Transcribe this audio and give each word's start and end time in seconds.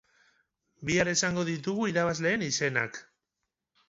Bihar 0.89 1.11
esango 1.11 1.43
ditugu 1.49 1.85
irabazleen 1.91 2.47
izenak! 2.47 2.99